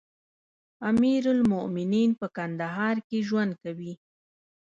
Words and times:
امير 0.89 1.23
المؤمنين 1.35 2.09
په 2.19 2.27
کندهار 2.37 2.95
کې 3.07 3.17
ژوند 3.27 3.51
کوي. 3.63 3.93